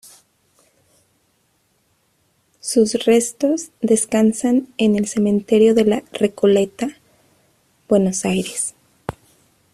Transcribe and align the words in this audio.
Sus 2.59 3.05
restos 3.05 3.69
descansan 3.83 4.67
en 4.79 4.95
el 4.95 5.07
Cementerio 5.07 5.75
de 5.75 5.85
la 5.85 6.03
Recoleta 6.13 6.97
Buenos 7.87 8.25
Aires 8.25 8.73